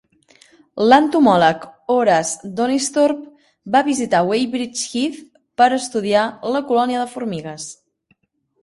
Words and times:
L'entomòleg 0.91 1.67
Horace 1.95 2.49
Donisthorpe 2.61 3.75
va 3.77 3.85
visitar 3.91 4.25
Weybridge 4.33 4.89
Heath 4.95 5.21
per 5.61 5.69
a 5.71 5.79
estudiar 5.83 6.27
la 6.59 6.65
colònia 6.73 7.05
de 7.07 7.11
formigues. 7.17 7.71